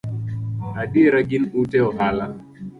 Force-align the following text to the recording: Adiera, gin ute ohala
Adiera, 0.81 1.19
gin 1.29 1.45
ute 1.61 1.79
ohala 1.89 2.25